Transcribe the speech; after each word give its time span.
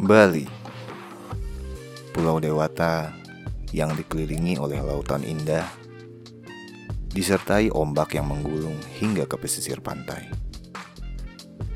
Bali 0.00 0.48
Pulau 2.16 2.40
Dewata 2.40 3.12
yang 3.68 3.92
dikelilingi 3.92 4.56
oleh 4.56 4.80
lautan 4.80 5.20
indah 5.20 5.68
disertai 7.12 7.68
ombak 7.68 8.16
yang 8.16 8.24
menggulung 8.32 8.80
hingga 8.96 9.28
ke 9.28 9.36
pesisir 9.36 9.84
pantai. 9.84 10.24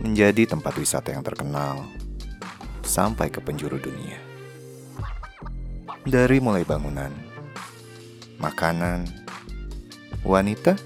Menjadi 0.01 0.49
tempat 0.49 0.73
wisata 0.81 1.13
yang 1.13 1.21
terkenal 1.21 1.85
sampai 2.81 3.29
ke 3.29 3.45
penjuru 3.45 3.77
dunia. 3.77 4.17
Dari 6.09 6.41
mulai 6.41 6.65
bangunan, 6.65 7.13
makanan, 8.41 9.05
wanita, 10.25 10.81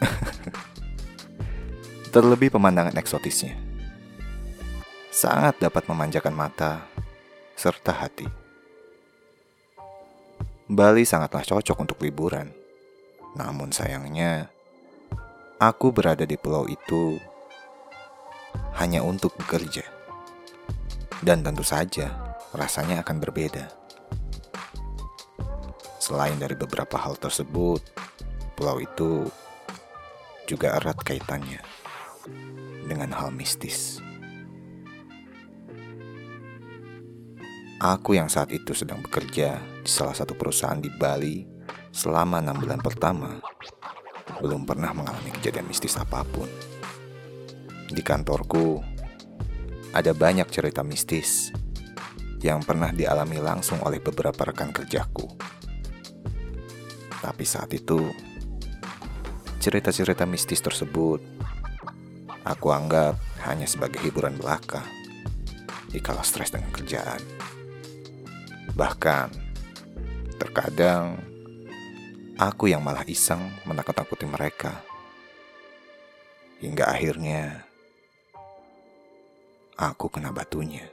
terlebih 2.16 2.48
pemandangan 2.48 2.96
eksotisnya. 2.96 3.67
Sangat 5.18 5.58
dapat 5.58 5.90
memanjakan 5.90 6.30
mata 6.30 6.86
serta 7.58 7.90
hati. 7.90 8.22
Bali 10.70 11.02
sangatlah 11.02 11.42
cocok 11.42 11.74
untuk 11.74 11.98
liburan. 12.06 12.54
Namun 13.34 13.74
sayangnya, 13.74 14.46
aku 15.58 15.90
berada 15.90 16.22
di 16.22 16.38
pulau 16.38 16.70
itu 16.70 17.18
hanya 18.78 19.02
untuk 19.02 19.34
bekerja. 19.34 19.82
Dan 21.18 21.42
tentu 21.42 21.66
saja, 21.66 22.38
rasanya 22.54 23.02
akan 23.02 23.18
berbeda. 23.18 23.74
Selain 25.98 26.38
dari 26.38 26.54
beberapa 26.54 26.94
hal 26.94 27.18
tersebut, 27.18 27.82
pulau 28.54 28.78
itu 28.78 29.26
juga 30.46 30.78
erat 30.78 31.02
kaitannya 31.02 31.58
dengan 32.86 33.10
hal 33.18 33.34
mistis. 33.34 33.98
Aku 37.78 38.18
yang 38.18 38.26
saat 38.26 38.50
itu 38.50 38.74
sedang 38.74 38.98
bekerja 38.98 39.54
di 39.86 39.90
salah 39.90 40.10
satu 40.10 40.34
perusahaan 40.34 40.82
di 40.82 40.90
Bali 40.90 41.46
selama 41.94 42.42
enam 42.42 42.58
bulan 42.58 42.82
pertama 42.82 43.38
belum 44.42 44.66
pernah 44.66 44.90
mengalami 44.90 45.30
kejadian 45.38 45.70
mistis 45.70 45.94
apa 45.94 46.26
pun. 46.26 46.50
Di 47.86 48.02
kantorku 48.02 48.82
ada 49.94 50.10
banyak 50.10 50.50
cerita 50.50 50.82
mistis 50.82 51.54
yang 52.42 52.66
pernah 52.66 52.90
dialami 52.90 53.38
langsung 53.38 53.78
oleh 53.86 54.02
beberapa 54.02 54.50
rekan 54.50 54.74
kerjaku. 54.74 55.30
Tapi 57.22 57.44
saat 57.46 57.70
itu, 57.78 58.10
cerita-cerita 59.62 60.26
mistis 60.26 60.58
tersebut 60.58 61.22
aku 62.42 62.74
anggap 62.74 63.14
hanya 63.46 63.70
sebagai 63.70 64.02
hiburan 64.02 64.34
belaka 64.34 64.82
jika 65.94 66.18
stres 66.26 66.50
dengan 66.50 66.74
kerjaan. 66.74 67.37
Bahkan, 68.78 69.34
terkadang 70.38 71.18
aku 72.38 72.70
yang 72.70 72.78
malah 72.78 73.02
iseng 73.10 73.42
menakut-takuti 73.66 74.22
mereka. 74.22 74.86
Hingga 76.62 76.86
akhirnya 76.86 77.66
aku 79.74 80.06
kena 80.06 80.30
batunya. 80.30 80.86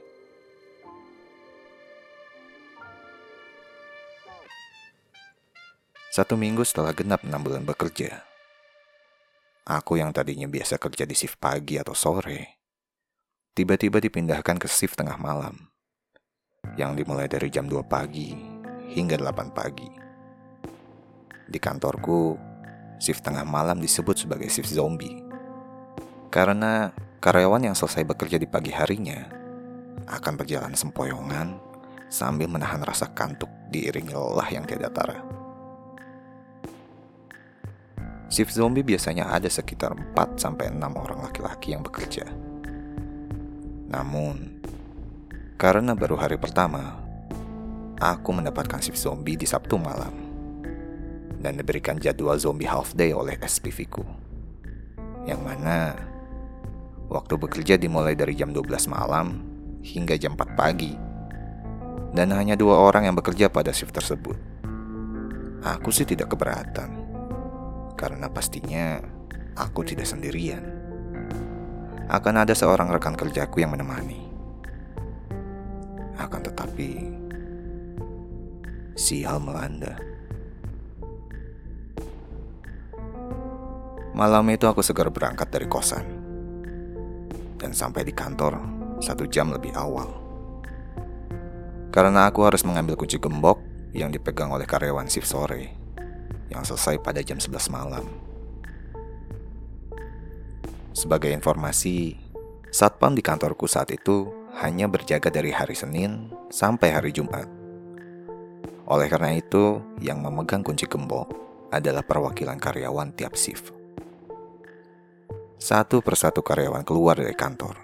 Satu 6.09 6.33
minggu 6.41 6.65
setelah 6.65 6.89
genap 6.89 7.21
enam 7.21 7.45
bulan 7.45 7.61
bekerja, 7.69 8.25
aku 9.61 10.01
yang 10.01 10.09
tadinya 10.09 10.49
biasa 10.49 10.81
kerja 10.81 11.05
di 11.05 11.13
shift 11.13 11.37
pagi 11.37 11.77
atau 11.77 11.93
sore, 11.93 12.57
tiba-tiba 13.53 14.01
dipindahkan 14.01 14.57
ke 14.57 14.65
shift 14.65 14.97
tengah 14.97 15.21
malam 15.21 15.74
yang 16.73 16.97
dimulai 16.97 17.29
dari 17.29 17.53
jam 17.53 17.69
2 17.69 17.85
pagi 17.85 18.33
hingga 18.91 19.21
8 19.21 19.53
pagi. 19.53 19.89
Di 21.45 21.59
kantorku, 21.61 22.33
shift 22.97 23.21
tengah 23.21 23.45
malam 23.45 23.77
disebut 23.77 24.25
sebagai 24.25 24.49
shift 24.49 24.73
zombie. 24.73 25.21
Karena 26.33 26.89
karyawan 27.21 27.69
yang 27.69 27.75
selesai 27.77 28.03
bekerja 28.03 28.41
di 28.41 28.49
pagi 28.49 28.73
harinya 28.73 29.29
akan 30.09 30.33
berjalan 30.35 30.73
sempoyongan 30.73 31.57
sambil 32.09 32.49
menahan 32.49 32.81
rasa 32.85 33.09
kantuk 33.13 33.49
diiringi 33.69 34.13
lelah 34.13 34.49
yang 34.49 34.65
tiada 34.65 34.89
tara. 34.89 35.21
Shift 38.25 38.57
zombie 38.57 38.83
biasanya 38.83 39.29
ada 39.29 39.47
sekitar 39.47 39.93
4 39.93 40.41
sampai 40.41 40.73
6 40.73 40.81
orang 40.81 41.19
laki-laki 41.29 41.77
yang 41.77 41.85
bekerja. 41.85 42.25
Namun, 43.85 44.64
karena 45.55 45.95
baru 45.95 46.19
hari 46.19 46.35
pertama, 46.35 46.99
aku 47.95 48.35
mendapatkan 48.35 48.83
shift 48.83 48.99
zombie 48.99 49.39
di 49.39 49.47
Sabtu 49.47 49.79
malam 49.79 50.11
dan 51.39 51.55
diberikan 51.55 51.95
jadwal 51.95 52.35
zombie 52.35 52.67
half 52.67 52.91
day 52.91 53.15
oleh 53.15 53.39
SPV 53.39 53.77
ku. 53.87 54.03
Yang 55.23 55.41
mana 55.47 55.95
waktu 57.07 57.39
bekerja 57.39 57.79
dimulai 57.79 58.19
dari 58.19 58.35
jam 58.35 58.51
12 58.51 58.91
malam 58.91 59.47
hingga 59.79 60.19
jam 60.19 60.35
4 60.35 60.59
pagi. 60.59 60.91
Dan 62.15 62.35
hanya 62.35 62.55
dua 62.59 62.79
orang 62.79 63.07
yang 63.11 63.15
bekerja 63.15 63.47
pada 63.51 63.71
shift 63.71 63.95
tersebut. 63.95 64.35
Aku 65.63 65.91
sih 65.91 66.07
tidak 66.07 66.35
keberatan. 66.35 66.99
Karena 67.95 68.27
pastinya 68.31 68.99
aku 69.55 69.87
tidak 69.87 70.07
sendirian. 70.07 70.63
Akan 72.11 72.39
ada 72.39 72.55
seorang 72.55 72.87
rekan 72.87 73.19
kerjaku 73.19 73.63
yang 73.63 73.75
menemani. 73.75 74.24
Akan 76.15 76.41
tetapi, 76.43 77.11
sial 78.95 79.39
melanda. 79.43 79.99
Malam 84.15 84.47
itu 84.55 84.63
aku 84.63 84.79
segera 84.79 85.11
berangkat 85.11 85.51
dari 85.51 85.67
kosan 85.67 86.07
dan 87.59 87.75
sampai 87.75 88.07
di 88.07 88.15
kantor 88.15 88.55
satu 89.03 89.27
jam 89.27 89.51
lebih 89.51 89.75
awal. 89.75 90.07
Karena 91.91 92.31
aku 92.31 92.47
harus 92.47 92.63
mengambil 92.63 92.95
kunci 92.95 93.19
gembok 93.19 93.59
yang 93.91 94.11
dipegang 94.11 94.51
oleh 94.51 94.63
karyawan 94.63 95.07
shift 95.07 95.27
sore 95.27 95.71
yang 96.51 96.63
selesai 96.63 96.99
pada 97.03 97.19
jam 97.23 97.39
11 97.39 97.71
malam. 97.71 98.05
Sebagai 100.95 101.31
informasi, 101.35 102.15
satpam 102.71 103.15
di 103.15 103.23
kantorku 103.23 103.67
saat 103.67 103.91
itu 103.91 104.31
hanya 104.55 104.87
berjaga 104.87 105.27
dari 105.27 105.51
hari 105.51 105.75
Senin 105.75 106.31
sampai 106.47 106.95
hari 106.95 107.11
Jumat. 107.11 107.43
Oleh 108.87 109.11
karena 109.11 109.35
itu, 109.35 109.83
yang 109.99 110.23
memegang 110.23 110.63
kunci 110.63 110.87
gembok 110.87 111.27
adalah 111.75 112.05
perwakilan 112.07 112.55
karyawan 112.55 113.11
tiap 113.19 113.35
shift. 113.35 113.75
Satu 115.59 115.99
persatu 115.99 116.39
karyawan 116.39 116.87
keluar 116.87 117.19
dari 117.19 117.35
kantor. 117.35 117.75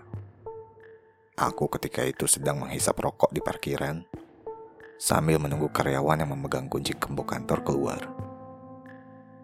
Aku 1.36 1.68
ketika 1.76 2.06
itu 2.08 2.30
sedang 2.30 2.64
menghisap 2.64 2.96
rokok 3.02 3.34
di 3.34 3.42
parkiran 3.44 4.06
sambil 4.96 5.42
menunggu 5.42 5.68
karyawan 5.74 6.24
yang 6.24 6.32
memegang 6.32 6.72
kunci 6.72 6.96
gembok 6.96 7.36
kantor 7.36 7.66
keluar. 7.68 8.02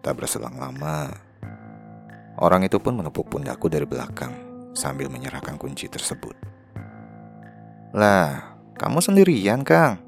Tak 0.00 0.14
berselang 0.16 0.56
lama, 0.56 1.10
orang 2.40 2.64
itu 2.64 2.78
pun 2.78 2.96
menepuk 2.96 3.28
pundakku 3.28 3.66
dari 3.66 3.84
belakang 3.84 4.32
sambil 4.72 5.10
menyerahkan 5.10 5.58
kunci 5.58 5.90
tersebut. 5.90 6.57
Lah, 7.96 8.60
kamu 8.76 9.00
sendirian, 9.00 9.64
Kang? 9.64 10.04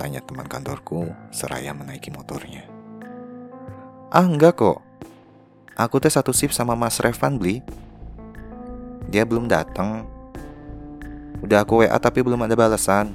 Tanya 0.00 0.24
teman 0.24 0.48
kantorku 0.48 1.12
seraya 1.28 1.76
menaiki 1.76 2.08
motornya. 2.08 2.64
Ah, 4.08 4.24
enggak 4.24 4.56
kok. 4.56 4.80
Aku 5.76 6.00
teh 6.00 6.08
satu 6.08 6.32
shift 6.32 6.56
sama 6.56 6.72
Mas 6.72 6.96
Revan 6.96 7.36
beli. 7.36 7.60
Dia 9.12 9.28
belum 9.28 9.44
datang. 9.44 10.08
Udah 11.44 11.68
aku 11.68 11.84
WA 11.84 11.98
tapi 12.00 12.24
belum 12.24 12.48
ada 12.48 12.56
balasan. 12.56 13.12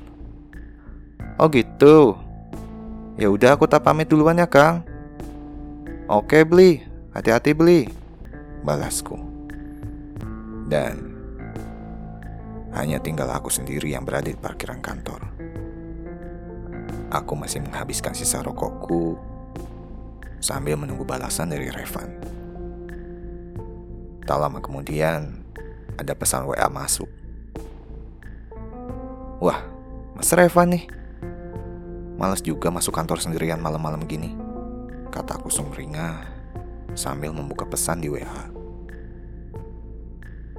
Oh 1.41 1.49
gitu. 1.49 2.13
Ya 3.17 3.33
udah 3.33 3.57
aku 3.57 3.65
tak 3.65 3.81
pamit 3.81 4.05
duluan 4.05 4.37
ya, 4.37 4.45
Kang. 4.45 4.85
Oke, 6.05 6.45
beli. 6.45 6.85
Hati-hati 7.17 7.57
beli. 7.57 7.89
Balasku. 8.61 9.17
Dan 10.69 11.14
hanya 12.75 12.99
tinggal 12.99 13.31
aku 13.31 13.47
sendiri 13.47 13.95
yang 13.95 14.03
berada 14.03 14.27
di 14.27 14.35
parkiran 14.35 14.83
kantor. 14.83 15.31
Aku 17.07 17.33
masih 17.39 17.63
menghabiskan 17.63 18.11
sisa 18.11 18.43
rokokku 18.43 19.15
sambil 20.43 20.75
menunggu 20.75 21.07
balasan 21.07 21.55
dari 21.55 21.71
Revan. 21.71 22.11
Tak 24.27 24.37
lama 24.41 24.59
kemudian, 24.59 25.39
ada 25.95 26.11
pesan 26.11 26.43
WA 26.43 26.67
masuk. 26.67 27.07
Wah, 29.39 29.63
Mas 30.17 30.33
Revan 30.35 30.75
nih. 30.75 30.85
Males 32.19 32.43
juga 32.43 32.71
masuk 32.71 32.95
kantor 32.95 33.23
sendirian 33.23 33.59
malam-malam 33.59 34.03
gini. 34.03 34.35
Kataku 35.11 35.47
sumringah 35.47 36.27
sambil 36.95 37.31
membuka 37.31 37.63
pesan 37.67 38.03
di 38.03 38.11
WA. 38.11 38.43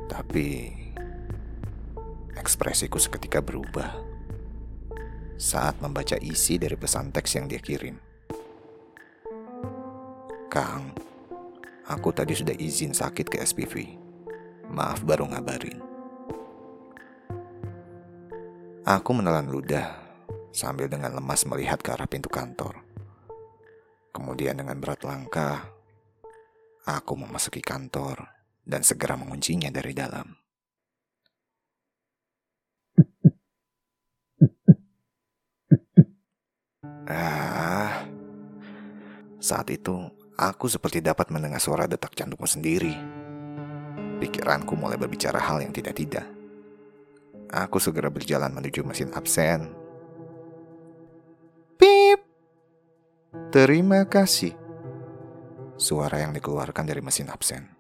Tapi 0.07 0.86
Ekspresiku 2.37 3.01
seketika 3.01 3.41
berubah 3.41 4.17
saat 5.37 5.77
membaca 5.85 6.17
isi 6.21 6.57
dari 6.57 6.77
pesan 6.81 7.13
teks 7.13 7.37
yang 7.37 7.47
dia 7.49 7.61
kirim. 7.61 7.97
Kang, 10.49 10.97
aku 11.85 12.09
tadi 12.17 12.33
sudah 12.33 12.57
izin 12.57 12.97
sakit 12.97 13.29
ke 13.29 13.37
SPV. 13.45 13.75
Maaf 14.73 15.05
baru 15.05 15.29
ngabarin. 15.29 15.79
Aku 18.87 19.11
menelan 19.13 19.51
ludah 19.51 19.99
sambil 20.55 20.89
dengan 20.89 21.13
lemas 21.13 21.45
melihat 21.45 21.83
ke 21.85 21.93
arah 21.93 22.09
pintu 22.09 22.33
kantor. 22.33 22.81
Kemudian 24.15 24.57
dengan 24.57 24.81
berat 24.81 25.05
langkah, 25.05 25.69
aku 26.89 27.13
memasuki 27.19 27.61
kantor 27.61 28.25
dan 28.65 28.81
segera 28.81 29.19
menguncinya 29.21 29.69
dari 29.69 29.93
dalam. 29.93 30.46
Ah, 37.07 38.03
saat 39.39 39.71
itu 39.71 39.95
aku 40.35 40.67
seperti 40.67 40.99
dapat 40.99 41.31
mendengar 41.31 41.63
suara 41.63 41.87
detak 41.87 42.19
jantungku 42.19 42.51
sendiri. 42.51 42.99
Pikiranku 44.19 44.75
mulai 44.75 44.99
berbicara 44.99 45.39
hal 45.39 45.63
yang 45.63 45.71
tidak-tidak. 45.71 46.27
Aku 47.47 47.79
segera 47.79 48.11
berjalan 48.11 48.51
menuju 48.51 48.83
mesin 48.83 49.15
absen. 49.15 49.71
Pip. 51.79 52.27
Terima 53.55 54.03
kasih. 54.03 54.59
Suara 55.79 56.27
yang 56.27 56.35
dikeluarkan 56.35 56.83
dari 56.89 57.05
mesin 57.05 57.31
absen. 57.31 57.71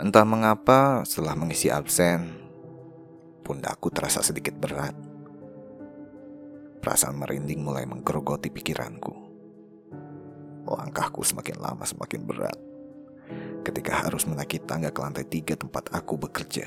Entah 0.00 0.24
mengapa 0.24 1.04
setelah 1.04 1.36
mengisi 1.36 1.68
absen, 1.68 2.32
pundakku 3.44 3.92
terasa 3.92 4.24
sedikit 4.24 4.56
berat. 4.56 5.11
Perasaan 6.82 7.14
merinding 7.14 7.62
mulai 7.62 7.86
menggerogoti 7.86 8.50
pikiranku. 8.50 9.14
Langkahku 10.66 11.22
semakin 11.22 11.62
lama 11.62 11.86
semakin 11.86 12.26
berat 12.26 12.58
ketika 13.62 14.02
harus 14.02 14.26
menaiki 14.26 14.58
tangga 14.66 14.90
ke 14.90 14.98
lantai 14.98 15.22
tiga 15.22 15.54
tempat 15.54 15.94
aku 15.94 16.18
bekerja. 16.18 16.66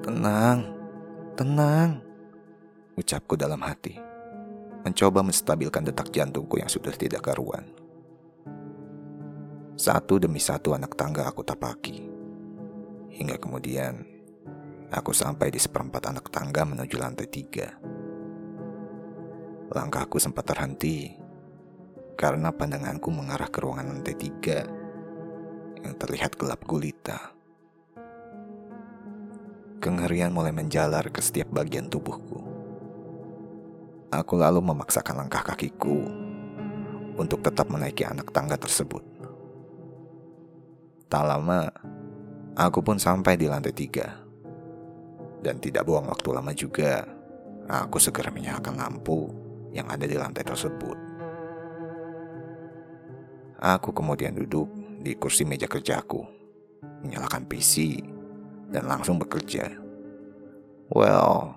Tenang, 0.00 0.64
tenang, 1.36 2.00
ucapku 2.96 3.36
dalam 3.36 3.60
hati, 3.60 4.00
mencoba 4.86 5.20
menstabilkan 5.20 5.84
detak 5.84 6.08
jantungku 6.14 6.56
yang 6.56 6.72
sudah 6.72 6.94
tidak 6.96 7.20
karuan. 7.20 7.68
Satu 9.76 10.16
demi 10.16 10.40
satu 10.40 10.72
anak 10.72 10.96
tangga 10.96 11.28
aku 11.28 11.44
tapaki, 11.44 12.08
hingga 13.12 13.36
kemudian 13.36 14.15
Aku 14.86 15.10
sampai 15.10 15.50
di 15.50 15.58
seperempat 15.58 16.14
anak 16.14 16.30
tangga 16.30 16.62
menuju 16.62 16.94
lantai 16.94 17.26
tiga. 17.26 17.74
Langkahku 19.66 20.22
sempat 20.22 20.46
terhenti 20.46 21.10
karena 22.14 22.54
pandanganku 22.54 23.10
mengarah 23.10 23.50
ke 23.50 23.58
ruangan 23.58 23.98
lantai 23.98 24.14
tiga 24.14 24.62
yang 25.82 25.94
terlihat 25.98 26.38
gelap 26.38 26.62
gulita. 26.62 27.34
Kengerian 29.82 30.30
mulai 30.30 30.54
menjalar 30.54 31.10
ke 31.10 31.18
setiap 31.18 31.50
bagian 31.50 31.90
tubuhku. 31.90 32.46
Aku 34.14 34.38
lalu 34.38 34.62
memaksakan 34.62 35.18
langkah 35.18 35.42
kakiku 35.42 36.06
untuk 37.18 37.42
tetap 37.42 37.66
menaiki 37.66 38.06
anak 38.06 38.30
tangga 38.30 38.54
tersebut. 38.54 39.02
Tak 41.10 41.22
lama, 41.26 41.70
aku 42.54 42.82
pun 42.86 43.02
sampai 43.02 43.34
di 43.34 43.50
lantai 43.50 43.74
tiga. 43.74 44.25
Dan 45.46 45.62
tidak 45.62 45.86
buang 45.86 46.10
waktu 46.10 46.34
lama 46.34 46.50
juga, 46.50 47.06
aku 47.70 48.02
segera 48.02 48.34
menyalakan 48.34 48.82
lampu 48.82 49.30
yang 49.70 49.86
ada 49.86 50.02
di 50.02 50.18
lantai 50.18 50.42
tersebut. 50.42 50.98
Aku 53.62 53.94
kemudian 53.94 54.34
duduk 54.34 54.66
di 54.98 55.14
kursi 55.14 55.46
meja 55.46 55.70
kerjaku, 55.70 56.18
menyalakan 57.06 57.46
PC, 57.46 58.02
dan 58.74 58.90
langsung 58.90 59.22
bekerja. 59.22 59.70
Well, 60.90 61.54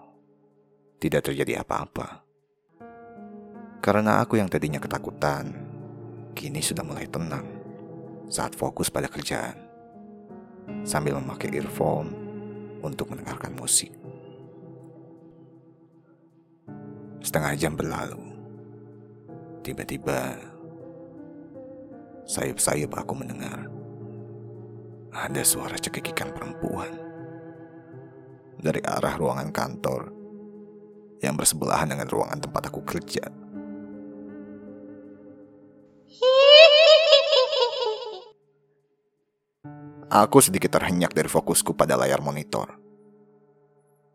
tidak 1.01 1.33
terjadi 1.33 1.65
apa-apa. 1.65 2.21
Karena 3.81 4.21
aku 4.21 4.38
yang 4.38 4.53
tadinya 4.53 4.77
ketakutan, 4.77 5.50
kini 6.38 6.62
sudah 6.62 6.85
mulai 6.85 7.09
tenang 7.09 7.47
saat 8.30 8.53
fokus 8.53 8.94
pada 8.94 9.09
kerjaan. 9.09 9.57
Sambil 10.85 11.18
memakai 11.18 11.50
earphone 11.57 12.19
untuk 12.83 13.11
mendengarkan 13.11 13.55
musik. 13.55 13.91
Setengah 17.19 17.53
jam 17.59 17.73
berlalu. 17.75 18.21
Tiba-tiba, 19.59 20.39
sayup-sayup 22.23 22.95
aku 22.95 23.13
mendengar 23.13 23.67
ada 25.09 25.41
suara 25.43 25.75
cekikikan 25.75 26.31
perempuan 26.31 26.93
dari 28.59 28.79
arah 28.85 29.15
ruangan 29.19 29.49
kantor 29.49 30.01
yang 31.19 31.35
bersebelahan 31.35 31.91
dengan 31.91 32.07
ruangan 32.07 32.39
tempat 32.39 32.71
aku 32.71 32.81
kerja. 32.87 33.48
Aku 40.19 40.44
sedikit 40.44 40.75
terhenyak 40.75 41.16
dari 41.16 41.31
fokusku 41.31 41.80
pada 41.80 41.95
layar 41.95 42.19
monitor. 42.19 42.75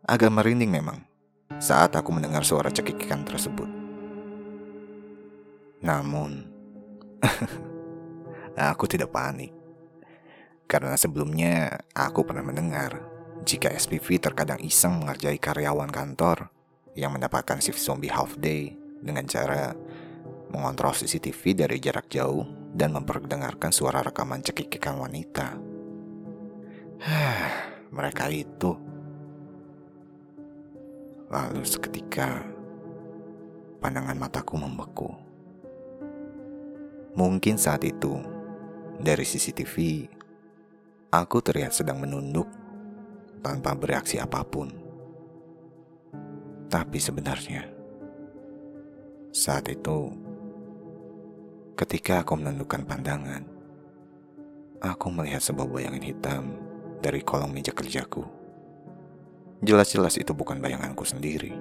Agak 0.05 0.29
merinding 0.29 0.69
memang 0.69 1.01
saat 1.57 1.97
aku 1.97 2.13
mendengar 2.13 2.45
suara 2.45 2.69
cekikikan 2.69 3.25
tersebut. 3.25 3.65
Namun, 5.81 6.45
aku 8.69 8.85
tidak 8.85 9.09
panik. 9.17 9.49
Karena 10.69 10.93
sebelumnya 10.93 11.73
aku 11.97 12.21
pernah 12.21 12.45
mendengar 12.45 13.01
jika 13.41 13.73
SPV 13.73 14.21
terkadang 14.21 14.61
iseng 14.61 15.01
mengerjai 15.01 15.41
karyawan 15.41 15.89
kantor 15.89 16.53
yang 16.93 17.17
mendapatkan 17.17 17.57
shift 17.57 17.81
zombie 17.81 18.13
half 18.13 18.37
day 18.37 18.77
dengan 19.01 19.25
cara 19.25 19.73
mengontrol 20.53 20.93
CCTV 20.93 21.65
dari 21.65 21.81
jarak 21.81 22.13
jauh 22.13 22.45
dan 22.77 22.93
memperdengarkan 22.93 23.73
suara 23.73 24.05
rekaman 24.05 24.45
cekikikan 24.45 25.01
wanita. 25.01 25.74
Mereka 27.95 28.33
itu. 28.33 28.73
Lalu 31.29 31.61
seketika 31.61 32.41
pandangan 33.77 34.17
mataku 34.17 34.57
membeku. 34.57 35.09
Mungkin 37.13 37.61
saat 37.61 37.85
itu 37.85 38.17
dari 38.97 39.21
CCTV 39.21 40.05
aku 41.13 41.37
terlihat 41.45 41.77
sedang 41.77 42.01
menunduk 42.01 42.49
tanpa 43.45 43.77
bereaksi 43.77 44.17
apa 44.17 44.41
pun. 44.41 44.73
Tapi 46.65 46.97
sebenarnya 46.97 47.69
saat 49.29 49.69
itu 49.69 50.09
ketika 51.77 52.25
aku 52.25 52.39
menundukkan 52.39 52.87
pandangan 52.87 53.43
aku 54.81 55.11
melihat 55.11 55.43
sebuah 55.43 55.67
bayangan 55.67 56.03
hitam 56.03 56.64
dari 56.99 57.23
kolong 57.25 57.51
meja 57.51 57.75
kerjaku. 57.75 58.23
Jelas-jelas 59.65 60.19
itu 60.19 60.35
bukan 60.35 60.59
bayanganku 60.59 61.07
sendiri. 61.07 61.55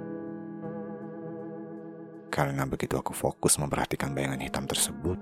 Karena 2.29 2.67
begitu 2.67 2.99
aku 2.99 3.15
fokus 3.15 3.55
memperhatikan 3.63 4.11
bayangan 4.11 4.43
hitam 4.43 4.67
tersebut, 4.67 5.17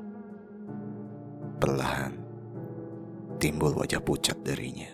perlahan 1.61 2.17
timbul 3.37 3.77
wajah 3.77 4.01
pucat 4.01 4.41
darinya. 4.41 4.89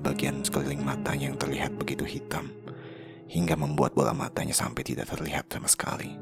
Bagian 0.00 0.40
sekeliling 0.40 0.80
matanya 0.80 1.28
yang 1.28 1.38
terlihat 1.38 1.76
begitu 1.76 2.08
hitam, 2.08 2.48
hingga 3.28 3.60
membuat 3.60 3.92
bola 3.92 4.16
matanya 4.16 4.56
sampai 4.56 4.82
tidak 4.82 5.12
terlihat 5.12 5.52
sama 5.52 5.68
sekali. 5.68 6.16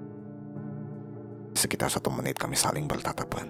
Sekitar 1.55 1.89
satu 1.89 2.11
menit 2.11 2.37
kami 2.37 2.59
saling 2.59 2.91
bertatapan. 2.91 3.49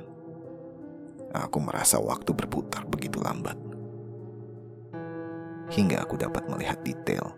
Aku 1.33 1.59
merasa 1.59 1.97
waktu 1.99 2.37
berputar 2.37 2.85
begitu 2.87 3.19
lambat 3.19 3.66
hingga 5.73 6.03
aku 6.03 6.19
dapat 6.21 6.47
melihat 6.47 6.79
detail 6.87 7.35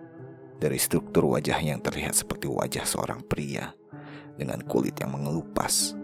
dari 0.58 0.76
struktur 0.76 1.24
wajah 1.30 1.58
yang 1.62 1.78
terlihat 1.78 2.18
seperti 2.18 2.50
wajah 2.50 2.82
seorang 2.82 3.22
pria 3.24 3.72
dengan 4.34 4.62
kulit 4.66 4.98
yang 4.98 5.14
mengelupas. 5.14 5.94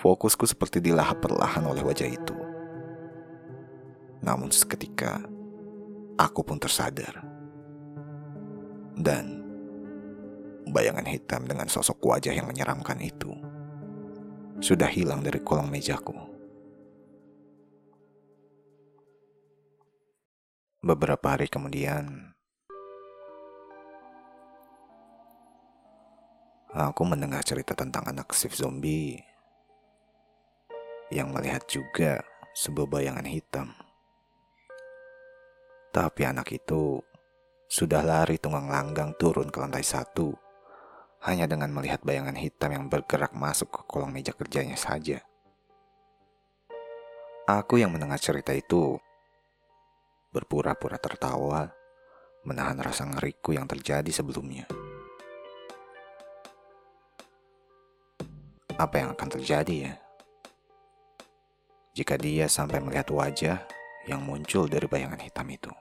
Fokusku 0.00 0.48
seperti 0.48 0.80
dilahap 0.80 1.20
perlahan 1.20 1.64
oleh 1.68 1.84
wajah 1.84 2.08
itu. 2.08 2.36
Namun 4.24 4.48
seketika, 4.52 5.20
aku 6.16 6.40
pun 6.40 6.56
tersadar. 6.56 7.20
Dan 8.96 9.40
bayangan 10.68 11.04
hitam 11.08 11.44
dengan 11.48 11.68
sosok 11.68 12.00
wajah 12.04 12.32
yang 12.32 12.48
menyeramkan 12.48 13.00
itu 13.00 13.32
sudah 14.60 14.88
hilang 14.88 15.24
dari 15.24 15.40
kolong 15.40 15.72
mejaku. 15.72 16.12
Beberapa 20.80 21.36
hari 21.36 21.44
kemudian, 21.44 22.32
aku 26.72 27.04
mendengar 27.04 27.44
cerita 27.44 27.76
tentang 27.76 28.08
anak 28.08 28.32
shift 28.32 28.56
zombie 28.56 29.20
yang 31.12 31.36
melihat 31.36 31.60
juga 31.68 32.24
sebuah 32.56 32.96
bayangan 32.96 33.28
hitam. 33.28 33.76
Tapi 35.92 36.24
anak 36.24 36.48
itu 36.48 37.04
sudah 37.68 38.00
lari 38.00 38.40
tunggang 38.40 38.72
langgang 38.72 39.12
turun 39.20 39.52
ke 39.52 39.60
lantai 39.60 39.84
satu 39.84 40.32
hanya 41.28 41.44
dengan 41.44 41.76
melihat 41.76 42.00
bayangan 42.00 42.40
hitam 42.40 42.72
yang 42.72 42.84
bergerak 42.88 43.36
masuk 43.36 43.68
ke 43.68 43.84
kolong 43.84 44.16
meja 44.16 44.32
kerjanya 44.32 44.80
saja. 44.80 45.20
Aku 47.44 47.76
yang 47.76 47.92
mendengar 47.92 48.16
cerita 48.16 48.56
itu 48.56 48.96
berpura-pura 50.30 50.94
tertawa, 50.94 51.66
menahan 52.46 52.78
rasa 52.78 53.02
ngeriku 53.02 53.50
yang 53.50 53.66
terjadi 53.66 54.08
sebelumnya. 54.14 54.70
Apa 58.78 59.02
yang 59.02 59.12
akan 59.18 59.28
terjadi 59.28 59.76
ya? 59.90 59.94
Jika 61.92 62.14
dia 62.14 62.46
sampai 62.46 62.78
melihat 62.78 63.10
wajah 63.10 63.66
yang 64.06 64.22
muncul 64.22 64.70
dari 64.70 64.86
bayangan 64.86 65.20
hitam 65.20 65.50
itu. 65.50 65.74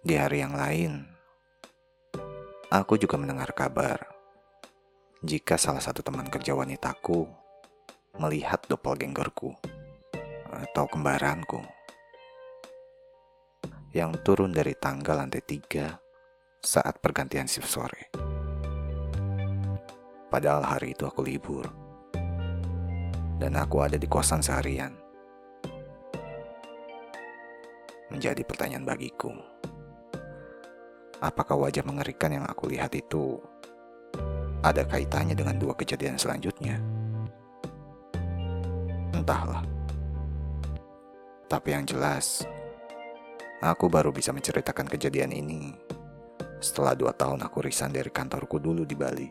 Di 0.00 0.14
hari 0.14 0.46
yang 0.46 0.54
lain, 0.54 1.04
aku 2.70 2.94
juga 2.96 3.18
mendengar 3.18 3.50
kabar 3.52 4.14
jika 5.24 5.56
salah 5.56 5.80
satu 5.80 6.04
teman 6.04 6.28
kerja 6.28 6.52
wanitaku 6.52 7.24
melihat 8.20 8.60
doppelgangerku 8.68 9.73
atau 10.54 10.86
kembaranku 10.86 11.62
yang 13.94 14.10
turun 14.26 14.50
dari 14.50 14.74
tangga 14.74 15.14
lantai 15.14 15.42
tiga 15.46 15.94
saat 16.58 16.98
pergantian 16.98 17.46
shift 17.46 17.70
sore. 17.70 18.10
Padahal 20.26 20.66
hari 20.66 20.98
itu 20.98 21.06
aku 21.06 21.22
libur 21.22 21.70
dan 23.38 23.54
aku 23.54 23.86
ada 23.86 23.94
di 23.94 24.10
kosan 24.10 24.42
seharian. 24.42 24.90
Menjadi 28.10 28.42
pertanyaan 28.42 28.82
bagiku, 28.82 29.30
apakah 31.22 31.54
wajah 31.54 31.86
mengerikan 31.86 32.34
yang 32.34 32.46
aku 32.50 32.70
lihat 32.70 32.94
itu 32.98 33.38
ada 34.66 34.82
kaitannya 34.82 35.38
dengan 35.38 35.54
dua 35.54 35.78
kejadian 35.78 36.18
selanjutnya? 36.18 36.82
Entahlah. 39.14 39.83
Tapi 41.54 41.70
yang 41.70 41.86
jelas, 41.86 42.42
aku 43.62 43.86
baru 43.86 44.10
bisa 44.10 44.34
menceritakan 44.34 44.90
kejadian 44.90 45.30
ini 45.30 45.70
setelah 46.58 46.98
dua 46.98 47.14
tahun 47.14 47.46
aku 47.46 47.62
resign 47.62 47.94
dari 47.94 48.10
kantorku 48.10 48.58
dulu 48.58 48.82
di 48.82 48.98
Bali. 48.98 49.30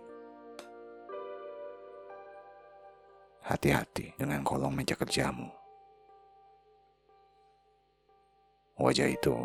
Hati-hati 3.43 4.15
dengan 4.15 4.39
kolong 4.39 4.71
meja 4.71 4.95
kerjamu. 4.95 5.51
Wajah 8.79 9.11
itu 9.11 9.35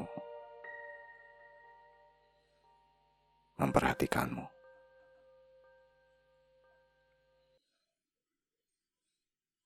memperhatikanmu. 3.58 4.57